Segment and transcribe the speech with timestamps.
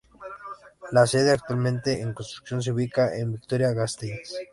[0.91, 4.33] La sede, actualmente en construcción, se ubica en Vitoria-Gasteiz.